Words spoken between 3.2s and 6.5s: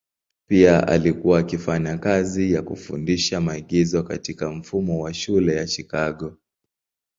maigizo katika mfumo wa shule ya Chicago.